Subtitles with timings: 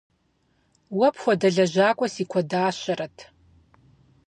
[0.97, 3.17] Уэ пхуэдэ лэжьакӀуэ си куэдащэрэт.